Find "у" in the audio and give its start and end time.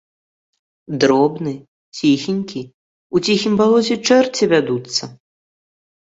3.17-3.23